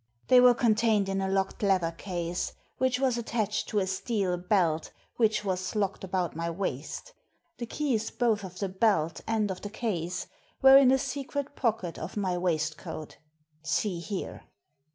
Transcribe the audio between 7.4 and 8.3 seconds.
The keys